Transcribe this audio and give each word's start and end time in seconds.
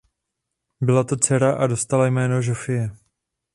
Byla 0.81 1.03
to 1.03 1.15
dcera 1.15 1.53
a 1.55 1.67
dostala 1.67 2.05
jméno 2.07 2.41
Žofie. 2.41 2.91